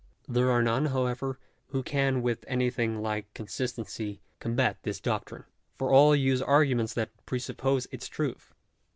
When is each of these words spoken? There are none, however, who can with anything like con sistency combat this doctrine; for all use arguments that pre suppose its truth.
There 0.27 0.49
are 0.49 0.63
none, 0.63 0.87
however, 0.87 1.37
who 1.67 1.83
can 1.83 2.23
with 2.23 2.43
anything 2.47 3.03
like 3.03 3.31
con 3.35 3.45
sistency 3.45 4.17
combat 4.39 4.77
this 4.81 4.99
doctrine; 4.99 5.43
for 5.77 5.91
all 5.93 6.15
use 6.15 6.41
arguments 6.41 6.95
that 6.95 7.11
pre 7.27 7.37
suppose 7.37 7.85
its 7.91 8.07
truth. 8.07 8.51